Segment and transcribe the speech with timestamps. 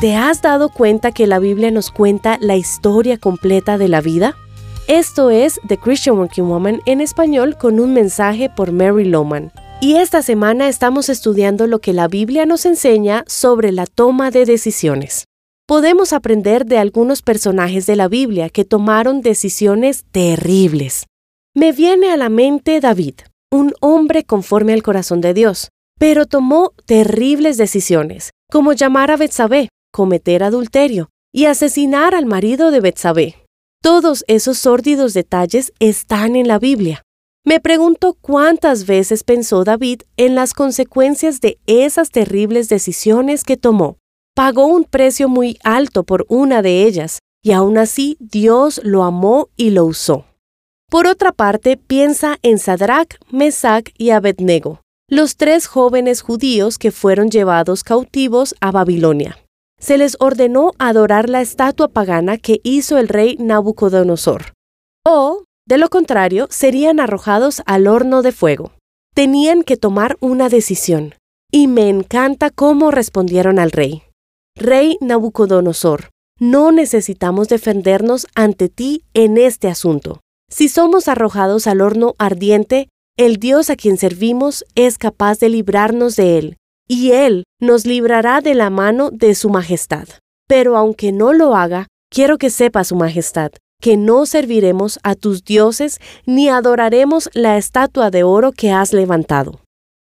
[0.00, 4.36] ¿Te has dado cuenta que la Biblia nos cuenta la historia completa de la vida?
[4.86, 9.50] Esto es The Christian Working Woman en español con un mensaje por Mary Loman.
[9.80, 14.44] Y esta semana estamos estudiando lo que la Biblia nos enseña sobre la toma de
[14.44, 15.24] decisiones.
[15.66, 21.06] Podemos aprender de algunos personajes de la Biblia que tomaron decisiones terribles.
[21.56, 23.14] Me viene a la mente David,
[23.50, 29.68] un hombre conforme al corazón de Dios, pero tomó terribles decisiones, como llamar a Betsabé,
[29.90, 33.44] cometer adulterio y asesinar al marido de Betsabé.
[33.82, 37.02] Todos esos sórdidos detalles están en la Biblia.
[37.44, 43.96] Me pregunto cuántas veces pensó David en las consecuencias de esas terribles decisiones que tomó.
[44.34, 49.48] Pagó un precio muy alto por una de ellas, y aún así Dios lo amó
[49.56, 50.24] y lo usó.
[50.90, 57.30] Por otra parte, piensa en Sadrach, Mesach y Abednego, los tres jóvenes judíos que fueron
[57.30, 59.38] llevados cautivos a Babilonia
[59.78, 64.52] se les ordenó adorar la estatua pagana que hizo el rey Nabucodonosor.
[65.06, 68.72] O, de lo contrario, serían arrojados al horno de fuego.
[69.14, 71.14] Tenían que tomar una decisión.
[71.50, 74.02] Y me encanta cómo respondieron al rey.
[74.54, 80.20] Rey Nabucodonosor, no necesitamos defendernos ante ti en este asunto.
[80.50, 86.16] Si somos arrojados al horno ardiente, el Dios a quien servimos es capaz de librarnos
[86.16, 86.57] de él
[86.88, 90.08] y Él nos librará de la mano de Su Majestad.
[90.48, 95.44] Pero aunque no lo haga, quiero que sepa Su Majestad, que no serviremos a tus
[95.44, 99.60] dioses ni adoraremos la estatua de oro que has levantado.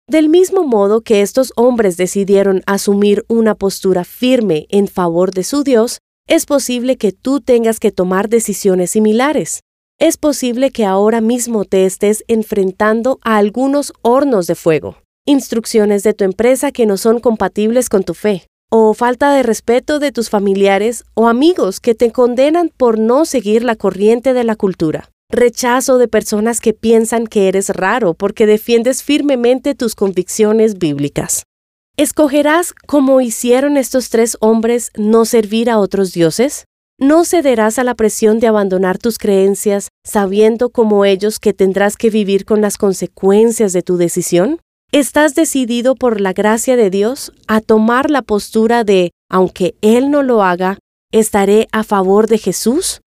[0.08, 5.64] Del mismo modo que estos hombres decidieron asumir una postura firme en favor de su
[5.64, 9.60] Dios, es posible que tú tengas que tomar decisiones similares.
[9.98, 14.96] Es posible que ahora mismo te estés enfrentando a algunos hornos de fuego
[15.26, 19.98] instrucciones de tu empresa que no son compatibles con tu fe, o falta de respeto
[19.98, 24.54] de tus familiares o amigos que te condenan por no seguir la corriente de la
[24.54, 31.42] cultura, rechazo de personas que piensan que eres raro porque defiendes firmemente tus convicciones bíblicas.
[31.96, 36.66] ¿Escogerás, como hicieron estos tres hombres, no servir a otros dioses?
[36.98, 42.10] ¿No cederás a la presión de abandonar tus creencias sabiendo como ellos que tendrás que
[42.10, 44.60] vivir con las consecuencias de tu decisión?
[44.92, 50.22] ¿Estás decidido por la gracia de Dios a tomar la postura de, aunque Él no
[50.22, 50.78] lo haga,
[51.12, 53.00] estaré a favor de Jesús?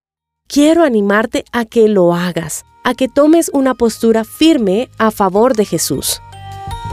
[0.47, 5.63] Quiero animarte a que lo hagas, a que tomes una postura firme a favor de
[5.65, 6.21] Jesús.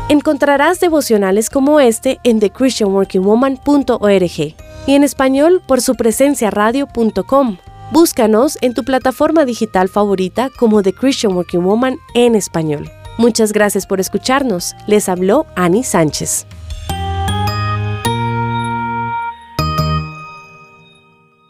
[0.09, 4.55] Encontrarás devocionales como este en thechristianworkingwoman.org
[4.87, 7.57] y en español por su presencia radio.com.
[7.91, 12.89] Búscanos en tu plataforma digital favorita como The Christian Working Woman en español.
[13.19, 14.77] Muchas gracias por escucharnos.
[14.87, 16.47] Les habló Ani Sánchez.